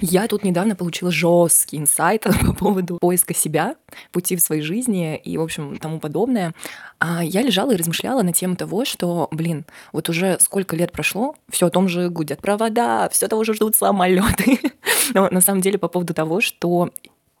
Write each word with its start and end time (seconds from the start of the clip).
Я 0.00 0.28
тут 0.28 0.44
недавно 0.44 0.76
получила 0.76 1.10
жесткий 1.10 1.78
инсайт 1.78 2.22
по 2.46 2.52
поводу 2.52 2.98
поиска 2.98 3.32
себя, 3.32 3.76
пути 4.12 4.36
в 4.36 4.42
своей 4.42 4.60
жизни 4.60 5.16
и, 5.16 5.38
в 5.38 5.40
общем, 5.40 5.78
тому 5.78 6.00
подобное. 6.00 6.52
А 6.98 7.24
я 7.24 7.40
лежала 7.40 7.72
и 7.72 7.76
размышляла 7.76 8.20
на 8.20 8.34
тему 8.34 8.56
того, 8.56 8.84
что, 8.84 9.28
блин, 9.30 9.64
вот 9.94 10.10
уже 10.10 10.36
сколько 10.38 10.76
лет 10.76 10.92
прошло, 10.92 11.34
все 11.48 11.66
о 11.66 11.70
том 11.70 11.88
же 11.88 12.10
гудят 12.10 12.42
провода, 12.42 13.08
все 13.08 13.26
того 13.26 13.42
же 13.44 13.54
ждут 13.54 13.74
самолеты. 13.74 14.60
Но 15.14 15.30
на 15.30 15.40
самом 15.40 15.62
деле 15.62 15.78
по 15.78 15.88
поводу 15.88 16.12
того, 16.12 16.42
что 16.42 16.90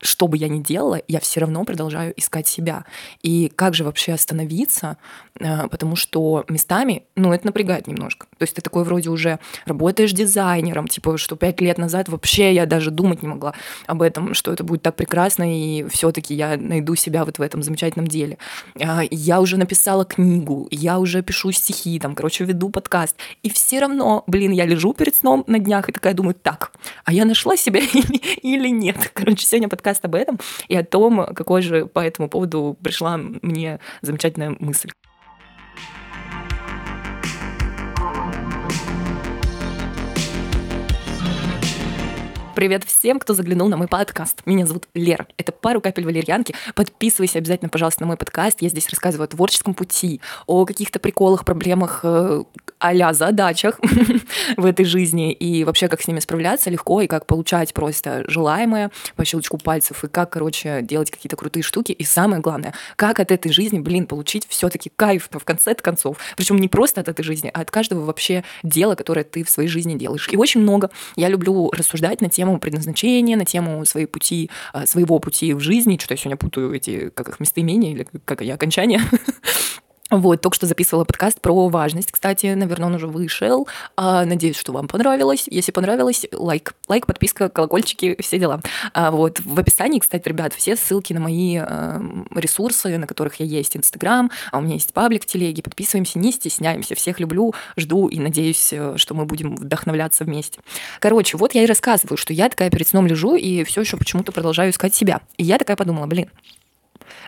что 0.02 0.28
бы 0.28 0.36
я 0.36 0.48
ни 0.48 0.60
делала, 0.60 1.00
я 1.08 1.20
все 1.20 1.40
равно 1.40 1.64
продолжаю 1.64 2.12
искать 2.16 2.46
себя. 2.46 2.84
И 3.22 3.50
как 3.54 3.74
же 3.74 3.82
вообще 3.82 4.12
остановиться, 4.12 4.98
э, 5.40 5.68
потому 5.68 5.96
что 5.96 6.44
местами, 6.48 7.04
ну, 7.16 7.32
это 7.32 7.46
напрягает 7.46 7.86
немножко. 7.86 8.26
То 8.36 8.42
есть 8.42 8.54
ты 8.54 8.60
такой 8.60 8.84
вроде 8.84 9.08
уже 9.08 9.38
работаешь 9.64 10.12
дизайнером, 10.12 10.86
типа, 10.86 11.16
что 11.16 11.34
пять 11.36 11.60
лет 11.62 11.78
назад 11.78 12.10
вообще 12.10 12.52
я 12.52 12.66
даже 12.66 12.90
думать 12.90 13.22
не 13.22 13.28
могла 13.28 13.54
об 13.86 14.02
этом, 14.02 14.34
что 14.34 14.52
это 14.52 14.64
будет 14.64 14.82
так 14.82 14.96
прекрасно, 14.96 15.44
и 15.50 15.88
все 15.88 16.12
таки 16.12 16.34
я 16.34 16.58
найду 16.58 16.94
себя 16.94 17.24
вот 17.24 17.38
в 17.38 17.42
этом 17.42 17.62
замечательном 17.62 18.06
деле. 18.06 18.36
А, 18.78 19.02
я 19.10 19.40
уже 19.40 19.56
написала 19.56 20.04
книгу, 20.04 20.68
я 20.70 20.98
уже 20.98 21.22
пишу 21.22 21.52
стихи, 21.52 21.98
там, 21.98 22.14
короче, 22.14 22.44
веду 22.44 22.68
подкаст, 22.68 23.16
и 23.42 23.48
все 23.48 23.80
равно, 23.80 24.24
блин, 24.26 24.52
я 24.52 24.66
лежу 24.66 24.92
перед 24.92 25.16
сном 25.16 25.44
на 25.46 25.58
днях 25.58 25.88
и 25.88 25.92
такая 25.92 26.12
думаю, 26.12 26.34
так, 26.34 26.72
а 27.04 27.14
я 27.14 27.24
нашла 27.24 27.56
себя 27.56 27.80
или 28.42 28.68
нет? 28.68 29.10
Короче, 29.14 29.46
сегодня 29.46 29.70
подкаст 29.70 29.85
подкаст 29.86 30.04
об 30.04 30.16
этом 30.16 30.38
и 30.66 30.76
о 30.76 30.84
том, 30.84 31.26
какой 31.34 31.62
же 31.62 31.86
по 31.86 32.00
этому 32.00 32.28
поводу 32.28 32.76
пришла 32.82 33.16
мне 33.16 33.78
замечательная 34.02 34.56
мысль. 34.58 34.90
Привет 42.56 42.84
всем, 42.84 43.18
кто 43.18 43.34
заглянул 43.34 43.68
на 43.68 43.76
мой 43.76 43.86
подкаст. 43.86 44.40
Меня 44.46 44.64
зовут 44.64 44.88
Лера. 44.94 45.26
Это 45.36 45.52
«Пару 45.52 45.82
капель 45.82 46.06
валерьянки». 46.06 46.54
Подписывайся 46.74 47.36
обязательно, 47.36 47.68
пожалуйста, 47.68 48.00
на 48.00 48.06
мой 48.06 48.16
подкаст. 48.16 48.62
Я 48.62 48.70
здесь 48.70 48.88
рассказываю 48.88 49.26
о 49.26 49.28
творческом 49.28 49.74
пути, 49.74 50.22
о 50.46 50.64
каких-то 50.64 50.98
приколах, 50.98 51.44
проблемах, 51.44 52.02
а 52.78 53.12
задачах 53.12 53.78
в 54.56 54.64
этой 54.64 54.86
жизни 54.86 55.32
и 55.32 55.64
вообще 55.64 55.88
как 55.88 56.00
с 56.00 56.08
ними 56.08 56.20
справляться 56.20 56.70
легко 56.70 57.02
и 57.02 57.06
как 57.06 57.26
получать 57.26 57.74
просто 57.74 58.24
желаемое 58.26 58.90
по 59.16 59.24
щелчку 59.26 59.58
пальцев 59.58 60.04
и 60.04 60.08
как, 60.08 60.30
короче, 60.30 60.80
делать 60.80 61.10
какие-то 61.10 61.36
крутые 61.36 61.62
штуки. 61.62 61.92
И 61.92 62.04
самое 62.04 62.40
главное, 62.40 62.72
как 62.96 63.20
от 63.20 63.32
этой 63.32 63.52
жизни, 63.52 63.80
блин, 63.80 64.06
получить 64.06 64.46
все 64.48 64.70
таки 64.70 64.90
кайф 64.96 65.28
в 65.30 65.44
конце 65.44 65.74
концов. 65.74 66.16
Причем 66.38 66.56
не 66.56 66.68
просто 66.68 67.02
от 67.02 67.08
этой 67.08 67.22
жизни, 67.22 67.50
а 67.52 67.60
от 67.60 67.70
каждого 67.70 68.06
вообще 68.06 68.44
дела, 68.62 68.94
которое 68.94 69.24
ты 69.24 69.44
в 69.44 69.50
своей 69.50 69.68
жизни 69.68 69.94
делаешь. 69.94 70.26
И 70.32 70.38
очень 70.38 70.62
много 70.62 70.90
я 71.16 71.28
люблю 71.28 71.70
рассуждать 71.70 72.22
на 72.22 72.30
тему 72.30 72.45
тему 72.46 72.58
предназначения, 72.60 73.36
на 73.36 73.44
тему 73.44 73.84
своей 73.84 74.06
пути, 74.06 74.50
а, 74.72 74.86
своего 74.86 75.18
пути 75.18 75.52
в 75.52 75.60
жизни. 75.60 75.96
Что-то 75.96 76.14
я 76.14 76.18
сегодня 76.18 76.36
путаю 76.36 76.72
эти, 76.72 77.10
как 77.10 77.28
их, 77.28 77.40
местоимения 77.40 77.92
или 77.92 78.06
как 78.24 78.40
я, 78.40 78.54
окончания. 78.54 79.00
Вот, 80.10 80.40
только 80.40 80.54
что 80.54 80.66
записывала 80.66 81.04
подкаст 81.04 81.40
про 81.40 81.68
важность, 81.68 82.12
кстати, 82.12 82.54
наверное, 82.54 82.86
он 82.86 82.94
уже 82.94 83.08
вышел. 83.08 83.66
А, 83.96 84.24
надеюсь, 84.24 84.56
что 84.56 84.72
вам 84.72 84.86
понравилось. 84.86 85.46
Если 85.50 85.72
понравилось, 85.72 86.26
лайк, 86.32 86.74
лайк, 86.86 87.06
подписка, 87.06 87.48
колокольчики, 87.48 88.16
все 88.20 88.38
дела. 88.38 88.60
А, 88.94 89.10
вот, 89.10 89.40
в 89.40 89.58
описании, 89.58 89.98
кстати, 89.98 90.28
ребят, 90.28 90.54
все 90.54 90.76
ссылки 90.76 91.12
на 91.12 91.18
мои 91.18 91.56
а, 91.56 92.00
ресурсы, 92.34 92.96
на 92.98 93.08
которых 93.08 93.40
я 93.40 93.46
есть, 93.46 93.76
Инстаграм, 93.76 94.30
а 94.52 94.58
у 94.58 94.60
меня 94.60 94.74
есть 94.74 94.92
паблик 94.92 95.24
в 95.24 95.26
телеге, 95.26 95.62
подписываемся, 95.62 96.20
не 96.20 96.30
стесняемся, 96.30 96.94
всех 96.94 97.18
люблю, 97.18 97.52
жду 97.76 98.06
и 98.06 98.20
надеюсь, 98.20 98.72
э, 98.72 98.94
что 98.96 99.14
мы 99.14 99.24
будем 99.24 99.56
вдохновляться 99.56 100.24
вместе. 100.24 100.60
Короче, 101.00 101.36
вот 101.36 101.54
я 101.54 101.64
и 101.64 101.66
рассказываю, 101.66 102.16
что 102.16 102.32
я 102.32 102.48
такая 102.48 102.70
перед 102.70 102.86
сном 102.86 103.08
лежу 103.08 103.34
и 103.34 103.64
все 103.64 103.80
еще 103.80 103.96
почему-то 103.96 104.30
продолжаю 104.30 104.70
искать 104.70 104.94
себя. 104.94 105.20
И 105.36 105.44
я 105.44 105.58
такая 105.58 105.76
подумала, 105.76 106.06
блин, 106.06 106.30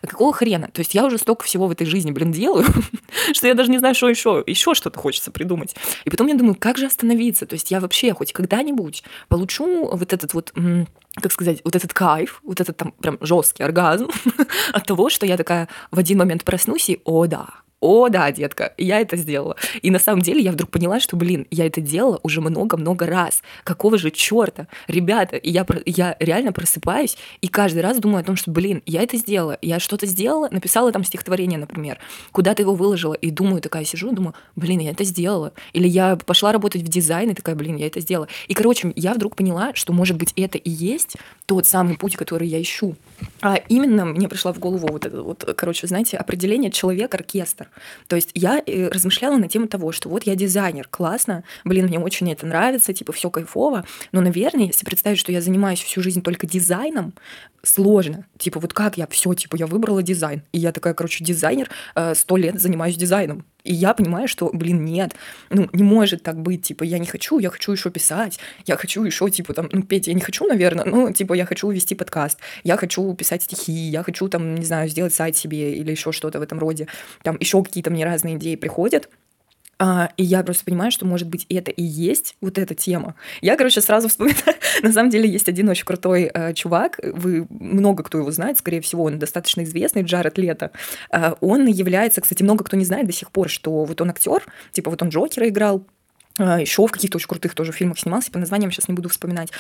а 0.03 0.07
какого 0.07 0.33
хрена? 0.33 0.69
То 0.69 0.81
есть 0.81 0.95
я 0.95 1.05
уже 1.05 1.19
столько 1.19 1.45
всего 1.45 1.67
в 1.67 1.71
этой 1.71 1.87
жизни, 1.87 2.11
блин, 2.11 2.33
делаю, 2.33 2.67
что 3.33 3.47
я 3.47 3.55
даже 3.55 3.71
не 3.71 3.79
знаю, 3.79 3.95
что 3.95 4.09
еще, 4.09 4.43
еще 4.47 4.75
что-то 4.75 4.99
хочется 4.99 5.31
придумать. 5.31 5.75
И 6.05 6.11
потом 6.11 6.27
я 6.27 6.35
думаю, 6.35 6.57
как 6.59 6.79
же 6.79 6.87
остановиться? 6.87 7.47
То 7.47 7.55
есть 7.55 7.71
я 7.71 7.81
вообще 7.81 8.13
хоть 8.15 8.33
когда-нибудь 8.33 9.05
получу 9.29 9.89
вот 9.89 10.13
этот 10.13 10.35
вот 10.35 10.53
как 11.21 11.33
сказать, 11.33 11.61
вот 11.65 11.75
этот 11.75 11.93
кайф, 11.93 12.41
вот 12.45 12.61
этот 12.61 12.77
там 12.77 12.93
прям 12.93 13.19
жесткий 13.21 13.63
оргазм 13.63 14.09
от 14.73 14.87
того, 14.87 15.11
что 15.11 15.27
я 15.27 15.37
такая 15.37 15.69
в 15.91 15.99
один 15.99 16.19
момент 16.19 16.45
проснусь 16.45 16.91
и, 16.91 17.01
о 17.05 17.27
да, 17.27 17.49
о, 17.81 18.09
да, 18.09 18.33
детка, 18.33 18.75
я 18.77 19.01
это 19.01 19.17
сделала. 19.17 19.57
И 19.83 19.91
на 19.91 20.01
самом 20.01 20.23
деле 20.23 20.41
я 20.41 20.51
вдруг 20.51 20.71
поняла, 20.71 20.99
что, 20.99 21.17
блин, 21.17 21.47
я 21.51 21.67
это 21.67 21.81
делала 21.81 22.19
уже 22.25 22.41
много-много 22.41 23.07
раз. 23.07 23.43
Какого 23.63 23.99
же 23.99 24.11
черта? 24.11 24.67
Ребята, 24.89 25.37
и 25.37 25.51
я, 25.51 25.65
я 25.87 26.17
реально 26.19 26.53
просыпаюсь 26.53 27.17
и 27.41 27.47
каждый 27.47 27.83
раз 27.83 27.99
думаю 27.99 28.23
о 28.23 28.25
том, 28.25 28.35
что, 28.35 28.51
блин, 28.51 28.83
я 28.85 29.03
это 29.03 29.17
сделала. 29.17 29.59
Я 29.63 29.79
что-то 29.79 30.07
сделала, 30.07 30.49
написала 30.51 30.91
там 30.91 31.05
стихотворение, 31.05 31.59
например, 31.59 31.99
куда-то 32.33 32.63
его 32.63 32.75
выложила, 32.75 33.15
и 33.15 33.31
думаю, 33.31 33.63
такая 33.63 33.85
сижу, 33.85 34.11
думаю, 34.11 34.35
блин, 34.57 34.81
я 34.81 34.91
это 34.91 35.05
сделала. 35.05 35.53
Или 35.73 35.87
я 35.87 36.17
пошла 36.17 36.51
работать 36.51 36.83
в 36.83 36.89
дизайн, 36.89 37.31
и 37.31 37.35
такая, 37.35 37.55
блин, 37.55 37.77
я 37.77 37.87
это 37.87 38.01
сделала. 38.01 38.29
И, 38.49 38.55
короче, 38.55 38.93
я 38.97 39.15
вдруг 39.15 39.37
поняла, 39.37 39.75
что, 39.75 39.93
может 39.93 40.17
быть, 40.17 40.33
это 40.35 40.59
и 40.59 40.71
есть 40.71 41.17
тот 41.47 41.67
самый 41.67 41.97
путь, 41.97 42.17
который 42.17 42.49
я 42.49 42.61
ищу. 42.61 42.97
А 43.41 43.55
именно 43.69 44.05
мне 44.05 44.29
пришла 44.29 44.53
в 44.53 44.59
голову 44.59 44.89
вот 44.89 45.07
это 45.07 45.23
вот, 45.23 45.45
короче, 45.57 45.87
знаете, 45.87 46.17
определение 46.17 46.71
человек-оркестр. 46.71 47.68
То 48.07 48.17
есть 48.17 48.31
я 48.35 48.63
э, 48.65 48.89
размышляла 48.89 49.37
на 49.37 49.49
тему 49.49 49.69
того, 49.69 49.93
что 49.93 50.09
вот 50.09 50.25
я 50.25 50.35
дизайнер, 50.35 50.89
классно, 50.89 51.45
блин, 51.65 51.87
мне 51.87 51.99
очень 51.99 52.31
это 52.33 52.47
нравится, 52.47 52.93
типа 52.93 53.13
все 53.13 53.31
кайфово, 53.31 53.85
но, 54.13 54.21
наверное, 54.21 54.67
если 54.67 54.85
представить, 54.85 55.19
что 55.19 55.33
я 55.33 55.41
занимаюсь 55.41 55.81
всю 55.81 56.03
жизнь 56.03 56.23
только 56.23 56.47
дизайном, 56.47 57.15
сложно. 57.63 58.27
Типа, 58.39 58.61
вот 58.61 58.73
как 58.73 58.97
я 58.97 59.07
все, 59.09 59.35
типа, 59.35 59.57
я 59.57 59.67
выбрала 59.67 60.03
дизайн. 60.03 60.43
И 60.53 60.59
я 60.59 60.73
такая, 60.73 60.95
короче, 60.95 61.25
дизайнер, 61.25 61.69
э, 61.95 62.15
сто 62.15 62.37
лет 62.37 62.61
занимаюсь 62.61 62.97
дизайном. 62.97 63.45
И 63.69 63.75
я 63.75 63.93
понимаю, 63.93 64.29
что, 64.29 64.49
блин, 64.51 64.83
нет, 64.83 65.15
ну, 65.51 65.69
не 65.75 65.83
может 65.83 66.23
так 66.23 66.41
быть, 66.41 66.63
типа, 66.63 66.85
я 66.85 66.99
не 66.99 67.05
хочу, 67.05 67.39
я 67.39 67.51
хочу 67.51 67.73
еще 67.73 67.91
писать, 67.91 68.39
я 68.65 68.79
хочу 68.79 69.05
еще, 69.05 69.29
типа, 69.29 69.53
там, 69.53 69.69
ну, 69.71 69.83
петь 69.83 70.07
я 70.07 70.15
не 70.15 70.23
хочу, 70.23 70.47
наверное, 70.47 70.87
ну, 70.87 71.13
типа, 71.13 71.35
я 71.35 71.45
хочу 71.45 71.71
вести 71.71 71.95
подкаст, 71.95 72.39
я 72.65 72.79
хочу 72.79 73.13
писать 73.13 73.43
стихи, 73.43 73.73
я 73.73 74.03
хочу, 74.03 74.27
там, 74.31 74.55
не 74.55 74.65
знаю, 74.65 74.89
сделать 74.89 75.13
сайт 75.13 75.37
себе 75.37 75.75
или 75.75 75.91
еще 75.91 76.13
что-то 76.13 76.39
в 76.39 76.43
этом 76.43 76.59
роде. 76.59 76.87
Там 77.23 77.37
еще 77.41 77.63
какие-то 77.63 77.91
мне 77.91 78.07
разные 78.07 78.37
идеи 78.37 78.57
приходят, 78.57 79.11
а, 79.79 80.11
и 80.17 80.25
я 80.25 80.43
просто 80.43 80.65
понимаю, 80.65 80.91
что, 80.91 81.07
может 81.07 81.29
быть, 81.29 81.47
это 81.49 81.71
и 81.71 81.83
есть 81.83 82.37
вот 82.41 82.59
эта 82.59 82.75
тема. 82.75 83.15
Я, 83.41 83.57
короче, 83.57 83.81
сразу 83.81 84.09
вспоминаю. 84.09 84.57
На 84.83 84.93
самом 84.93 85.11
деле 85.11 85.29
есть 85.29 85.49
один 85.49 85.69
очень 85.69 85.85
крутой 85.85 86.31
э, 86.33 86.53
чувак. 86.55 86.99
Вы 87.03 87.47
много 87.49 88.03
кто 88.03 88.19
его 88.19 88.31
знает, 88.31 88.59
скорее 88.59 88.81
всего, 88.81 89.05
он 89.05 89.19
достаточно 89.19 89.63
известный, 89.63 90.03
Джаред 90.03 90.37
Лето. 90.39 90.73
Э, 91.13 91.35
он 91.41 91.67
является, 91.67 92.21
кстати, 92.21 92.43
много 92.43 92.65
кто 92.65 92.77
не 92.77 92.85
знает 92.85 93.07
до 93.07 93.13
сих 93.13 93.31
пор, 93.31 93.49
что 93.49 93.85
вот 93.85 94.01
он 94.01 94.11
актер, 94.11 94.45
типа 94.73 94.91
вот 94.91 95.01
он 95.03 95.11
Джокера 95.11 95.49
играл, 95.49 95.87
еще 96.39 96.87
в 96.87 96.91
каких-то 96.91 97.17
очень 97.17 97.29
крутых 97.29 97.55
тоже 97.55 97.73
фильмах 97.73 97.99
снимался, 97.99 98.31
по 98.31 98.39
названиям 98.39 98.71
сейчас 98.71 98.89
не 98.89 98.95
буду 98.95 99.09
вспоминать. 99.09 99.51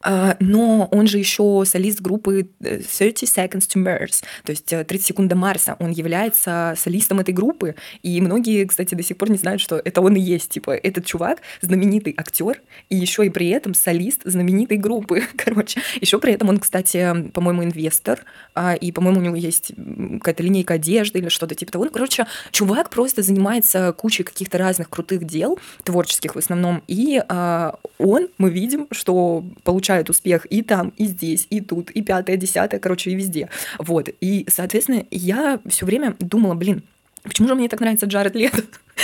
А, 0.00 0.36
но 0.40 0.88
он 0.90 1.06
же 1.06 1.18
еще 1.18 1.62
солист 1.66 2.00
группы 2.00 2.48
30 2.60 3.02
э, 3.02 3.26
Seconds 3.26 3.68
to 3.74 3.82
Mars, 3.82 4.22
то 4.44 4.50
есть 4.50 4.66
30 4.66 4.92
э, 4.92 4.98
секунд 4.98 5.28
до 5.28 5.36
Марса. 5.36 5.76
Он 5.78 5.90
является 5.90 6.74
солистом 6.76 7.20
этой 7.20 7.32
группы, 7.32 7.74
и 8.02 8.20
многие, 8.20 8.64
кстати, 8.66 8.94
до 8.94 9.02
сих 9.02 9.16
пор 9.16 9.30
не 9.30 9.38
знают, 9.38 9.60
что 9.60 9.80
это 9.82 10.00
он 10.00 10.16
и 10.16 10.20
есть. 10.20 10.50
Типа, 10.50 10.72
этот 10.72 11.06
чувак 11.06 11.40
знаменитый 11.60 12.14
актер, 12.16 12.60
и 12.88 12.96
еще 12.96 13.26
и 13.26 13.30
при 13.30 13.48
этом 13.48 13.74
солист 13.74 14.22
знаменитой 14.24 14.76
группы. 14.76 15.22
Короче, 15.36 15.80
еще 16.00 16.18
при 16.18 16.32
этом 16.32 16.48
он, 16.48 16.58
кстати, 16.58 17.30
по-моему, 17.32 17.64
инвестор, 17.64 18.24
а, 18.54 18.74
и, 18.74 18.92
по-моему, 18.92 19.20
у 19.20 19.22
него 19.22 19.36
есть 19.36 19.72
какая-то 20.18 20.42
линейка 20.42 20.74
одежды 20.74 21.18
или 21.18 21.28
что-то 21.28 21.54
типа 21.54 21.72
того. 21.72 21.84
Ну, 21.84 21.90
короче, 21.90 22.26
чувак 22.50 22.90
просто 22.90 23.22
занимается 23.22 23.92
кучей 23.92 24.22
каких-то 24.22 24.58
разных 24.58 24.88
крутых 24.88 25.24
дел 25.24 25.58
творческих, 25.84 26.23
русских 26.24 26.34
в 26.34 26.38
основном. 26.38 26.82
И 26.88 27.22
а, 27.28 27.74
он, 27.98 28.28
мы 28.38 28.50
видим, 28.50 28.86
что 28.90 29.44
получает 29.62 30.10
успех 30.10 30.46
и 30.50 30.62
там, 30.62 30.92
и 30.96 31.06
здесь, 31.06 31.46
и 31.50 31.60
тут, 31.60 31.90
и 31.90 32.02
пятое, 32.02 32.36
десятое, 32.36 32.80
короче, 32.80 33.10
и 33.10 33.14
везде. 33.14 33.48
Вот. 33.78 34.08
И, 34.20 34.46
соответственно, 34.48 35.04
я 35.10 35.60
все 35.66 35.86
время 35.86 36.14
думала, 36.18 36.54
блин, 36.54 36.82
Почему 37.24 37.48
же 37.48 37.54
мне 37.54 37.70
так 37.70 37.80
нравится 37.80 38.04
Джаред 38.04 38.34
Лето? 38.34 38.62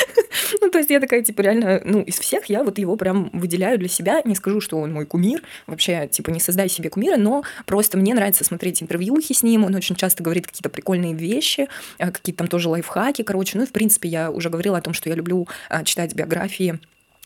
ну, 0.61 0.69
то 0.69 0.77
есть 0.77 0.91
я 0.91 1.01
такая, 1.01 1.23
типа, 1.23 1.41
реально, 1.41 1.81
ну, 1.87 2.03
из 2.03 2.19
всех 2.19 2.47
я 2.51 2.63
вот 2.63 2.79
его 2.79 2.95
прям 2.97 3.31
выделяю 3.33 3.79
для 3.79 3.89
себя. 3.89 4.21
Не 4.27 4.35
скажу, 4.35 4.61
что 4.61 4.77
он 4.77 4.93
мой 4.93 5.07
кумир. 5.07 5.43
Вообще, 5.67 6.07
типа, 6.07 6.29
не 6.29 6.39
создай 6.39 6.69
себе 6.69 6.91
кумира, 6.91 7.17
но 7.17 7.45
просто 7.65 7.97
мне 7.97 8.13
нравится 8.13 8.45
смотреть 8.45 8.83
интервьюхи 8.83 9.33
с 9.33 9.43
ним. 9.43 9.65
Он 9.65 9.75
очень 9.75 9.97
часто 9.97 10.23
говорит 10.23 10.47
какие-то 10.47 10.69
прикольные 10.69 11.15
вещи, 11.15 11.69
а, 11.99 12.11
какие-то 12.11 12.41
там 12.41 12.49
тоже 12.49 12.69
лайфхаки, 12.69 13.23
короче. 13.23 13.57
Ну, 13.57 13.65
и, 13.65 13.67
в 13.67 13.73
принципе, 13.73 14.11
я 14.11 14.31
уже 14.31 14.51
говорила 14.51 14.77
о 14.77 14.83
том, 14.83 14.93
что 14.93 15.09
я 15.09 15.15
люблю 15.15 15.49
а, 15.71 15.83
читать 15.85 16.15
биографии 16.15 16.79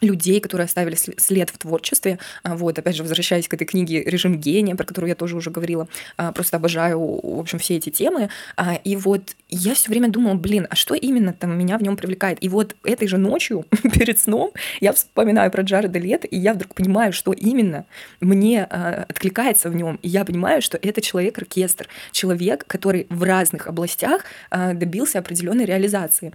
людей, 0.05 0.41
которые 0.41 0.67
оставили 0.67 0.97
след 0.97 1.51
в 1.51 1.59
творчестве. 1.59 2.19
А, 2.43 2.56
вот, 2.56 2.79
опять 2.79 2.97
же, 2.97 3.03
возвращаясь 3.03 3.49
к 3.49 3.55
этой 3.55 3.65
книге 3.65 4.03
«Режим 4.05 4.39
гения», 4.39 4.77
про 4.77 4.85
которую 4.85 5.09
я 5.09 5.15
тоже 5.15 5.37
уже 5.37 5.51
говорила, 5.51 5.89
а, 6.17 6.33
просто 6.33 6.59
обожаю, 6.59 6.99
в 7.01 7.41
общем, 7.41 7.59
все 7.59 7.77
эти 7.77 7.91
темы. 7.91 8.29
А, 8.56 8.75
и 8.75 8.97
вот 8.97 9.35
я 9.49 9.75
все 9.75 9.91
время 9.91 10.09
думала, 10.09 10.35
блин, 10.35 10.67
а 10.71 10.77
что 10.77 10.95
именно 10.95 11.33
там 11.33 11.59
меня 11.59 11.79
в 11.79 11.83
нем 11.83 11.97
привлекает? 11.97 12.39
И 12.43 12.49
вот 12.49 12.77
этой 12.85 13.09
же 13.09 13.19
ночью 13.19 13.67
перед 13.83 14.19
сном 14.19 14.53
я 14.81 14.93
вспоминаю 14.93 15.51
про 15.51 15.62
Джареда 15.62 15.99
Лето, 15.99 16.27
и 16.27 16.39
я 16.39 16.55
вдруг 16.55 16.75
понимаю, 16.75 17.12
что 17.12 17.33
именно 17.33 17.87
мне 18.21 18.65
откликается 18.65 19.71
в 19.71 19.77
нем. 19.77 19.99
И 20.03 20.09
я 20.09 20.25
понимаю, 20.25 20.62
что 20.62 20.79
это 20.81 21.01
человек-оркестр, 21.01 21.89
человек, 22.12 22.65
который 22.67 23.06
в 23.09 23.23
разных 23.23 23.67
областях 23.67 24.25
добился 24.51 25.19
определенной 25.19 25.65
реализации. 25.65 26.33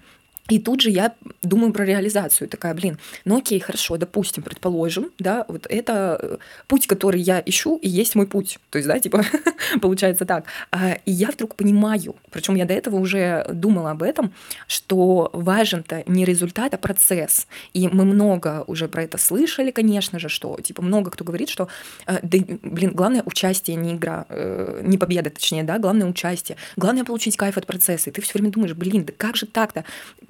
И 0.50 0.60
тут 0.60 0.82
же 0.82 0.90
я 0.90 1.14
думаю 1.44 1.72
про 1.72 1.86
реализацию. 1.86 2.48
Такая, 2.50 2.74
блин, 2.74 2.98
ну 3.26 3.38
окей, 3.38 3.60
хорошо, 3.60 3.98
допустим, 3.98 4.44
предположим, 4.44 5.12
да, 5.20 5.46
вот 5.48 5.68
это 5.70 6.20
э, 6.22 6.38
путь, 6.68 6.88
который 6.88 7.22
я 7.22 7.42
ищу, 7.46 7.78
и 7.78 7.88
есть 7.88 8.16
мой 8.16 8.28
путь. 8.28 8.60
То 8.70 8.78
есть, 8.78 8.88
да, 8.88 9.00
типа, 9.00 9.24
получается 9.82 10.26
так. 10.26 10.46
А, 10.72 10.98
и 11.06 11.12
я 11.12 11.30
вдруг 11.30 11.56
понимаю, 11.56 12.16
причем 12.32 12.56
я 12.56 12.66
до 12.66 12.74
этого 12.74 12.98
уже 12.98 13.46
думала 13.54 13.92
об 13.92 14.04
этом, 14.04 14.34
что 14.68 15.30
важен-то 15.34 16.04
не 16.08 16.26
результат, 16.26 16.74
а 16.74 16.78
процесс. 16.78 17.48
И 17.74 17.88
мы 17.88 18.06
много 18.06 18.64
уже 18.68 18.88
про 18.88 19.04
это 19.04 19.18
слышали, 19.18 19.72
конечно 19.72 20.20
же, 20.20 20.30
что, 20.30 20.58
типа, 20.62 20.82
много 20.82 21.12
кто 21.12 21.24
говорит, 21.24 21.50
что, 21.50 21.68
э, 22.08 22.20
да, 22.24 22.38
блин, 22.64 22.92
главное 22.94 23.24
участие, 23.26 23.76
не 23.78 23.94
игра, 23.94 24.26
э, 24.30 24.82
не 24.84 24.98
победа, 24.98 25.30
точнее, 25.30 25.64
да, 25.64 25.78
главное 25.78 26.08
участие. 26.08 26.58
Главное 26.76 27.04
получить 27.04 27.38
кайф 27.38 27.58
от 27.58 27.68
процесса. 27.68 28.10
И 28.10 28.14
ты 28.14 28.22
все 28.22 28.34
время 28.34 28.52
думаешь, 28.52 28.74
блин, 28.74 29.06
да 29.06 29.14
как 29.16 29.36
же 29.36 29.46
так-то? 29.46 29.86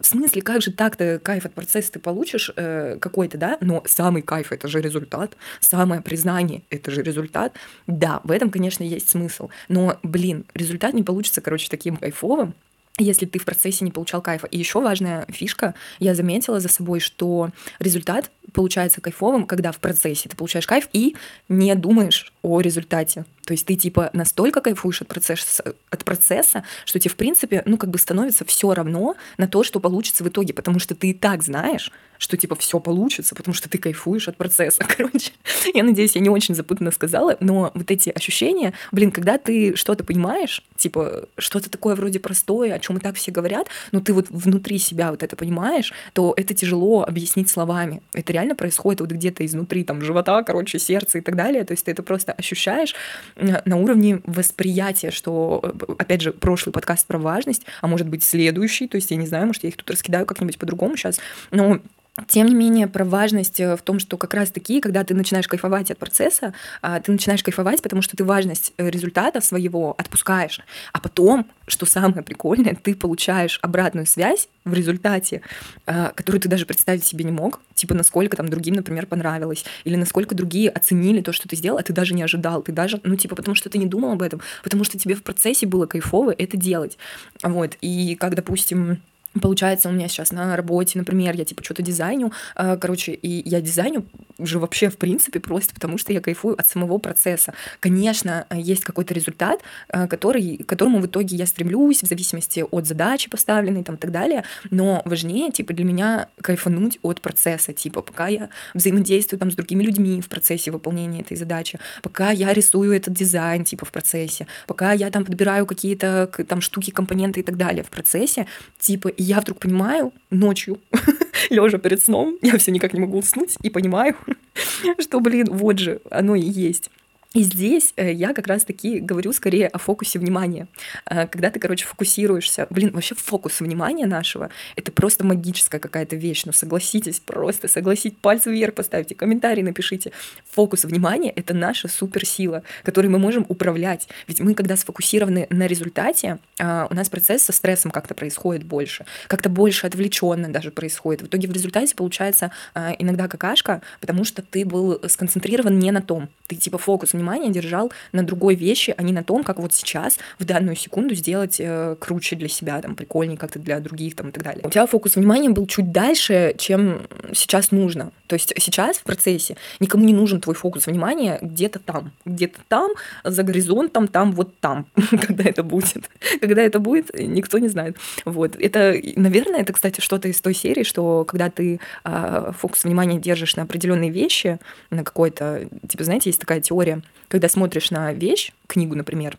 Смысле, 0.10 0.42
как 0.42 0.62
же 0.62 0.72
так-то 0.72 1.20
кайф 1.20 1.46
от 1.46 1.54
процесса 1.54 1.94
ты 1.94 2.00
получишь 2.00 2.52
э, 2.56 2.98
какой-то, 3.00 3.38
да? 3.38 3.58
Но 3.62 3.84
самый 3.86 4.22
кайф 4.22 4.52
это 4.52 4.68
же 4.68 4.82
результат, 4.82 5.36
самое 5.60 6.02
признание 6.02 6.64
это 6.70 6.92
же 6.92 7.02
результат. 7.02 7.54
Да, 7.88 8.22
в 8.24 8.32
этом, 8.32 8.50
конечно, 8.50 8.84
есть 8.84 9.10
смысл. 9.10 9.50
Но, 9.68 9.98
блин, 10.04 10.46
результат 10.54 10.94
не 10.94 11.04
получится, 11.04 11.42
короче, 11.42 11.70
таким 11.70 11.98
кайфовым, 11.98 12.54
если 12.98 13.26
ты 13.26 13.40
в 13.40 13.46
процессе 13.46 13.86
не 13.86 13.92
получал 13.92 14.22
кайфа. 14.22 14.48
И 14.48 14.58
еще 14.58 14.82
важная 14.82 15.26
фишка, 15.30 15.74
я 16.00 16.16
заметила 16.16 16.60
за 16.60 16.68
собой, 16.68 17.00
что 17.00 17.50
результат 17.80 18.30
получается 18.54 19.02
кайфовым, 19.02 19.46
когда 19.46 19.72
в 19.72 19.80
процессе 19.80 20.30
ты 20.30 20.36
получаешь 20.36 20.68
кайф 20.68 20.90
и 20.92 21.16
не 21.48 21.74
думаешь 21.76 22.34
о 22.42 22.62
результате. 22.62 23.26
То 23.50 23.54
есть 23.54 23.66
ты 23.66 23.74
типа 23.74 24.12
настолько 24.13 24.62
кайфуешь 24.62 25.01
от 25.01 25.07
процесса, 25.07 25.74
от 25.90 26.06
процесса, 26.06 26.63
что 26.86 27.00
тебе 27.00 27.10
в 27.10 27.16
принципе, 27.16 27.63
ну 27.66 27.78
как 27.78 27.90
бы 27.90 27.98
становится 27.98 28.46
все 28.46 28.75
равно 28.75 29.16
на 29.40 29.48
то, 29.48 29.63
что 29.63 29.80
получится 29.80 30.24
в 30.24 30.30
итоге, 30.30 30.54
потому 30.54 30.78
что 30.78 30.94
ты 30.94 31.10
и 31.10 31.13
так 31.16 31.42
знаешь, 31.42 31.92
что 32.19 32.38
типа 32.38 32.56
все 32.56 32.80
получится, 32.80 33.34
потому 33.34 33.56
что 33.56 33.68
ты 33.68 33.80
кайфуешь 33.80 34.28
от 34.28 34.38
процесса. 34.38 34.86
Короче, 34.98 35.31
я 35.74 35.84
надеюсь, 35.84 36.16
я 36.16 36.22
не 36.22 36.30
очень 36.30 36.54
запутанно 36.54 36.92
сказала, 36.92 37.38
но 37.40 37.72
вот 37.74 37.90
эти 37.90 38.10
ощущения, 38.10 38.74
блин, 38.92 39.10
когда 39.10 39.40
ты 39.40 39.75
что-то 39.75 40.04
понимаешь, 40.04 40.63
типа 40.75 41.28
что-то 41.40 41.72
такое 41.72 41.95
вроде 41.95 42.19
простое, 42.19 42.75
о 42.75 42.80
чем 42.80 42.98
и 42.98 43.00
так 43.00 43.16
все 43.16 43.31
говорят, 43.31 43.68
но 43.92 44.00
ты 44.00 44.13
вот 44.13 44.28
внутри 44.30 44.78
себя 44.78 45.10
вот 45.10 45.24
это 45.24 45.36
понимаешь, 45.36 45.92
то 46.13 46.36
это 46.38 46.54
тяжело 46.54 47.04
объяснить 47.04 47.50
словами. 47.50 48.04
Это 48.13 48.31
реально 48.31 48.54
происходит 48.54 49.02
вот 49.02 49.10
где-то 49.10 49.44
изнутри, 49.45 49.84
там, 49.84 50.02
живота, 50.02 50.44
короче, 50.44 50.78
сердца 50.78 51.18
и 51.18 51.22
так 51.22 51.36
далее. 51.36 51.63
То 51.63 51.72
есть 51.72 51.86
ты 51.86 51.92
это 51.92 52.04
просто 52.04 52.34
ощущаешь 52.34 52.94
на 53.40 53.78
уровне 53.78 54.22
восприятия, 54.26 55.12
что, 55.12 55.62
опять 55.98 56.22
же, 56.22 56.32
прошлый 56.32 56.74
подкаст 56.74 57.08
про 57.08 57.18
важность, 57.18 57.66
а 57.82 57.88
может 57.88 58.08
быть 58.08 58.24
следующий, 58.24 58.88
то 58.88 58.96
есть 58.96 59.12
я 59.12 59.18
не 59.18 59.28
знаю, 59.28 59.48
может 59.48 59.64
я 59.64 59.70
их 59.70 59.78
тут 59.78 59.90
раскидаю 59.90 60.26
как-нибудь 60.26 60.58
по-другому 60.58 60.96
сейчас, 60.98 61.20
но 61.52 61.80
тем 62.28 62.48
не 62.48 62.56
менее, 62.56 62.88
про 62.88 63.06
важность 63.06 63.60
э, 63.60 63.76
в 63.76 63.82
том, 63.82 64.00
что 64.00 64.18
как 64.18 64.34
раз-таки, 64.34 64.82
когда 64.82 65.04
ты 65.04 65.14
начинаешь 65.14 65.48
кайфовать 65.48 65.92
от 65.92 65.98
процесса, 65.98 66.54
а, 66.82 67.00
ты 67.00 67.12
начинаешь 67.12 67.44
кайфовать, 67.44 67.82
потому 67.82 68.02
что 68.02 68.18
ты 68.18 68.24
важность 68.24 68.74
э, 68.78 68.90
результата 68.90 69.42
своего 69.42 69.96
отпускаешь. 69.98 70.62
А 70.92 71.00
потом, 71.00 71.48
что 71.68 71.86
самое 71.86 72.24
прикольное, 72.24 72.76
ты 72.76 72.96
получаешь 72.96 73.60
обратную 73.62 74.06
связь 74.06 74.50
в 74.66 74.74
результате, 74.74 75.42
а, 75.86 76.12
которую 76.14 76.42
ты 76.42 76.50
даже 76.50 76.66
представить 76.66 77.04
себе 77.06 77.24
не 77.24 77.32
мог. 77.32 77.62
Типа, 77.74 77.94
насколько 77.94 78.36
там 78.36 78.50
другим, 78.50 78.76
например, 78.76 79.06
понравилось. 79.06 79.66
Или 79.84 79.96
насколько 79.96 80.36
другие 80.36 80.70
оценили 80.70 81.22
то, 81.22 81.32
что 81.32 81.48
ты 81.48 81.56
сделал, 81.56 81.78
а 81.78 81.84
ты 81.84 81.94
даже 81.94 82.14
не 82.14 82.24
ожидал. 82.24 82.62
Ты 82.62 82.72
даже, 82.72 83.00
ну, 83.04 83.16
типа, 83.16 83.36
потому 83.36 83.56
что 83.56 83.70
ты 83.70 83.78
не 83.78 83.86
думал 83.86 84.12
об 84.14 84.22
этом, 84.22 84.42
потому 84.64 84.84
что 84.84 85.00
тебе 85.00 85.16
в 85.16 85.24
процессе 85.24 85.66
было 85.66 85.86
кайфово 85.86 86.36
это 86.38 86.58
делать. 86.58 86.98
Вот. 87.44 87.78
И 87.82 88.16
как, 88.16 88.36
допустим, 88.36 89.02
Получается, 89.40 89.90
у 89.90 89.92
меня 89.92 90.08
сейчас 90.08 90.31
на 90.31 90.56
работе, 90.56 90.98
например, 90.98 91.36
я 91.36 91.46
типа 91.46 91.64
что-то 91.64 91.84
дизайню, 91.84 92.31
а, 92.56 92.78
короче, 92.78 93.12
и 93.12 93.48
я 93.48 93.62
дизайню 93.62 94.06
уже 94.40 94.58
вообще 94.58 94.90
в 94.90 94.98
принципе 94.98 95.40
просто 95.40 95.74
потому, 95.74 95.98
что 96.00 96.12
я 96.14 96.20
кайфую 96.20 96.60
от 96.60 96.68
самого 96.68 96.98
процесса. 96.98 97.54
Конечно, 97.80 98.48
есть 98.52 98.84
какой-то 98.84 99.14
результат, 99.14 99.62
а, 99.90 100.08
который, 100.08 100.58
к 100.58 100.66
которому 100.66 101.00
в 101.00 101.06
итоге 101.06 101.36
я 101.36 101.46
стремлюсь 101.46 102.02
в 102.02 102.08
зависимости 102.08 102.66
от 102.70 102.88
задачи 102.88 103.30
поставленной 103.30 103.84
там 103.84 103.96
и 103.96 103.98
так 104.00 104.12
далее, 104.12 104.46
но 104.72 105.04
важнее, 105.06 105.52
типа, 105.52 105.74
для 105.74 105.86
меня 105.86 106.28
кайфануть 106.42 106.98
от 107.04 107.22
процесса, 107.22 107.72
типа, 107.72 108.02
пока 108.02 108.28
я 108.30 108.50
взаимодействую 108.74 109.40
там 109.40 109.52
с 109.52 109.56
другими 109.56 109.84
людьми 109.84 110.22
в 110.22 110.28
процессе 110.28 110.72
выполнения 110.72 111.22
этой 111.22 111.38
задачи, 111.38 111.80
пока 112.02 112.31
я 112.31 112.52
рисую 112.52 112.94
этот 112.94 113.14
дизайн, 113.14 113.64
типа, 113.64 113.86
в 113.86 113.92
процессе, 113.92 114.48
пока 114.66 114.94
я 114.94 115.12
там 115.12 115.24
подбираю 115.24 115.68
какие-то 115.68 116.31
там 116.48 116.62
штуки, 116.62 116.90
компоненты 116.90 117.42
и 117.42 117.44
так 117.44 117.58
далее 117.58 117.84
в 117.84 117.90
процессе, 117.92 118.48
типа, 118.80 119.10
я 119.24 119.42
вдруг 119.42 119.60
понимаю 119.60 120.13
ночью, 120.30 120.80
лежа 121.50 121.77
перед 121.77 122.01
сном, 122.04 122.38
я 122.42 122.57
все 122.57 122.71
никак 122.71 122.94
не 122.94 123.00
могу 123.00 123.19
уснуть, 123.19 123.57
и 123.62 123.69
понимаю, 123.69 124.16
что, 125.00 125.19
блин, 125.19 125.48
вот 125.51 125.80
же 125.80 126.01
оно 126.10 126.36
и 126.36 126.42
есть. 126.42 126.89
И 127.36 127.44
здесь 127.44 127.94
э, 127.96 128.12
я 128.12 128.34
как 128.34 128.48
раз-таки 128.48 129.00
говорю 129.00 129.34
скорее 129.34 129.68
о 129.68 129.78
фокусе 129.78 130.18
внимания. 130.18 130.68
Э, 131.06 131.28
когда 131.28 131.52
ты, 131.52 131.60
короче, 131.60 131.86
фокусируешься... 131.86 132.66
Блин, 132.72 132.90
вообще 132.92 133.14
фокус 133.14 133.60
внимания 133.60 134.08
нашего— 134.08 134.50
это 134.76 134.92
просто 134.92 135.24
магическая 135.24 135.80
какая-то 135.80 136.16
вещь. 136.16 136.46
Ну, 136.46 136.54
согласитесь, 136.54 137.20
просто 137.20 137.68
согласитесь. 137.68 138.18
Пальцы 138.20 138.50
вверх 138.50 138.74
поставьте, 138.74 139.14
комментарий 139.14 139.62
напишите. 139.62 140.12
Фокус 140.50 140.86
внимания— 140.86 141.30
это 141.36 141.54
наша 141.54 141.88
суперсила, 141.88 142.64
которой 142.81 143.08
мы 143.10 143.20
можем 143.20 143.46
управлять. 143.48 144.08
Ведь 144.28 144.40
мы, 144.40 144.56
когда 144.56 144.76
сфокусированы 144.76 145.46
на 145.52 145.68
результате, 145.68 146.40
э, 146.58 146.88
у 146.90 146.96
нас 146.96 147.10
процесс 147.10 147.44
со 147.44 147.52
стрессом 147.52 147.92
как-то 147.92 148.16
происходит 148.16 148.64
больше, 148.64 149.06
как-то 149.28 149.50
больше 149.50 149.86
отвлеченно 149.86 150.52
даже 150.52 150.72
происходит. 150.72 151.22
В 151.22 151.28
итоге 151.28 151.48
в 151.48 151.52
результате 151.52 151.94
получается 151.94 152.52
иногда 152.98 153.28
какашка, 153.28 153.84
потому 154.02 154.24
что 154.24 154.42
ты 154.42 154.66
был 154.66 155.00
сконцентрирован 155.08 155.78
не 155.78 155.92
на 155.92 156.02
том. 156.02 156.30
Ты 156.48 156.56
типа 156.56 156.80
фокус 156.80 157.14
внимание 157.19 157.51
держал 157.51 157.92
на 158.12 158.24
другой 158.24 158.56
вещи, 158.56 158.94
а 158.98 159.04
не 159.04 159.13
на 159.13 159.24
том, 159.24 159.44
как 159.44 159.60
вот 159.60 159.74
сейчас, 159.74 160.18
в 160.39 160.45
данную 160.45 160.75
секунду 160.75 161.13
сделать 161.16 161.57
э, 161.60 161.95
круче 162.00 162.36
для 162.36 162.48
себя, 162.48 162.81
там, 162.81 162.95
прикольнее 162.95 163.38
как-то 163.38 163.60
для 163.60 163.80
других 163.80 164.16
там, 164.16 164.30
и 164.30 164.31
так 164.31 164.44
далее. 164.44 164.62
У 164.66 164.69
тебя 164.69 164.88
фокус 164.88 165.16
внимания 165.16 165.50
был 165.50 165.68
чуть 165.68 165.92
дальше, 165.92 166.56
чем 166.57 167.01
сейчас 167.33 167.71
нужно. 167.71 168.12
То 168.27 168.36
есть 168.36 168.54
сейчас 168.57 168.98
в 168.98 169.04
процессе 169.04 169.57
никому 169.80 170.06
не 170.06 170.13
нужен 170.13 170.39
твой 170.39 170.56
фокус 170.56 170.88
внимания 170.88 171.39
где-то 171.42 171.80
там, 171.80 172.12
где-то 172.25 172.60
там, 172.68 172.92
за 173.24 173.44
горизонтом, 173.44 174.07
там, 174.07 174.31
вот 174.31 174.57
там, 174.59 174.85
когда 175.21 175.44
это 175.44 175.64
будет. 175.64 176.09
Когда 176.40 176.61
это 176.61 176.80
будет, 176.80 177.09
никто 177.14 177.57
не 177.57 177.68
знает. 177.68 177.97
Вот. 178.26 178.56
Это, 178.56 178.95
наверное, 179.16 179.61
это, 179.61 179.73
кстати, 179.73 180.02
что-то 180.02 180.28
из 180.28 180.40
той 180.42 180.54
серии, 180.54 180.83
что 180.83 181.26
когда 181.26 181.49
ты 181.49 181.80
э, 182.06 182.52
фокус 182.57 182.83
внимания 182.83 183.19
держишь 183.19 183.56
на 183.56 183.64
определенные 183.64 184.11
вещи, 184.11 184.59
на 184.90 185.04
какой-то, 185.04 185.68
типа, 185.88 186.04
знаете, 186.04 186.30
есть 186.30 186.40
такая 186.40 186.61
теория, 186.61 187.02
когда 187.28 187.49
смотришь 187.49 187.92
на 187.92 188.13
вещь, 188.13 188.51
книгу, 188.68 188.95
например, 188.95 189.37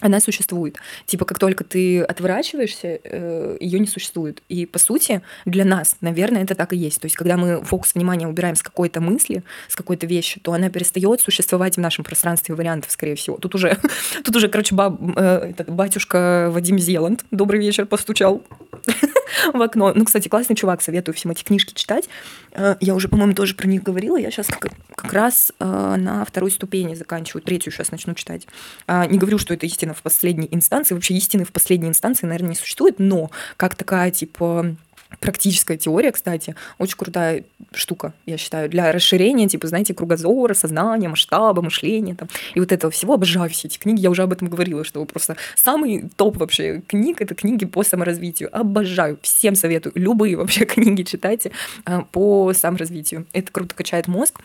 она 0.00 0.20
существует. 0.20 0.76
Типа, 1.06 1.24
как 1.24 1.38
только 1.38 1.62
ты 1.62 2.00
отворачиваешься, 2.00 3.00
э, 3.02 3.56
ее 3.60 3.78
не 3.78 3.86
существует. 3.86 4.42
И 4.48 4.66
по 4.66 4.78
сути, 4.78 5.20
для 5.44 5.64
нас, 5.64 5.96
наверное, 6.00 6.42
это 6.42 6.54
так 6.54 6.72
и 6.72 6.76
есть. 6.76 7.00
То 7.00 7.06
есть, 7.06 7.16
когда 7.16 7.36
мы 7.36 7.62
фокус 7.62 7.94
внимания 7.94 8.26
убираем 8.26 8.56
с 8.56 8.62
какой-то 8.62 9.00
мысли, 9.00 9.42
с 9.68 9.76
какой-то 9.76 10.06
вещи, 10.06 10.40
то 10.40 10.52
она 10.52 10.70
перестает 10.70 11.20
существовать 11.20 11.76
в 11.76 11.80
нашем 11.80 12.04
пространстве 12.04 12.54
вариантов, 12.54 12.90
скорее 12.90 13.14
всего. 13.14 13.36
Тут 13.36 13.54
уже, 13.54 13.78
тут 14.24 14.34
уже, 14.34 14.48
короче, 14.48 14.74
баб, 14.74 14.98
э, 15.16 15.50
этот 15.50 15.68
батюшка 15.70 16.48
Вадим 16.50 16.78
Зеланд, 16.78 17.24
добрый 17.30 17.60
вечер, 17.60 17.86
постучал 17.86 18.42
в 19.52 19.60
окно. 19.60 19.92
Ну, 19.94 20.04
кстати, 20.04 20.28
классный 20.28 20.56
чувак, 20.56 20.82
советую 20.82 21.14
всем 21.14 21.30
эти 21.30 21.44
книжки 21.44 21.74
читать. 21.74 22.08
Э, 22.52 22.76
я 22.80 22.94
уже, 22.94 23.08
по-моему, 23.08 23.34
тоже 23.34 23.54
про 23.54 23.66
них 23.66 23.82
говорила. 23.82 24.16
Я 24.16 24.30
сейчас 24.30 24.46
как, 24.46 24.72
как 24.94 25.12
раз 25.12 25.52
э, 25.58 25.64
на 25.98 26.24
второй 26.24 26.50
ступени 26.50 26.94
заканчиваю, 26.94 27.42
третью 27.42 27.72
сейчас 27.72 27.90
начну 27.90 28.14
читать. 28.14 28.46
А, 28.86 29.06
не 29.06 29.18
говорю, 29.18 29.38
что 29.38 29.54
это 29.54 29.66
истина 29.66 29.90
истина 29.90 29.94
в 29.94 30.02
последней 30.02 30.48
инстанции. 30.50 30.94
Вообще 30.94 31.14
истины 31.14 31.44
в 31.44 31.52
последней 31.52 31.88
инстанции, 31.88 32.26
наверное, 32.26 32.50
не 32.50 32.56
существует, 32.56 32.98
но 32.98 33.30
как 33.56 33.74
такая, 33.74 34.10
типа, 34.10 34.76
практическая 35.18 35.76
теория, 35.76 36.12
кстати, 36.12 36.54
очень 36.78 36.96
крутая 36.96 37.44
штука, 37.72 38.12
я 38.26 38.36
считаю, 38.36 38.68
для 38.68 38.92
расширения, 38.92 39.48
типа, 39.48 39.66
знаете, 39.66 39.94
кругозора, 39.94 40.54
сознания, 40.54 41.08
масштаба, 41.08 41.62
мышления 41.62 42.14
там, 42.14 42.28
и 42.54 42.60
вот 42.60 42.72
этого 42.72 42.90
всего. 42.90 43.14
Обожаю 43.14 43.50
все 43.50 43.68
эти 43.68 43.78
книги, 43.78 44.00
я 44.00 44.10
уже 44.10 44.22
об 44.22 44.32
этом 44.32 44.48
говорила, 44.48 44.84
что 44.84 45.04
просто 45.04 45.36
самый 45.56 46.08
топ 46.16 46.36
вообще 46.36 46.82
книг— 46.86 47.20
это 47.20 47.34
книги 47.34 47.64
по 47.66 47.82
саморазвитию. 47.82 48.48
Обожаю, 48.56 49.18
всем 49.22 49.54
советую, 49.54 49.92
любые 49.96 50.36
вообще 50.36 50.64
книги 50.66 51.02
читайте 51.02 51.52
а, 51.84 52.02
по 52.02 52.52
саморазвитию. 52.52 53.26
Это 53.32 53.50
круто 53.52 53.74
качает 53.74 54.06
мозг, 54.08 54.40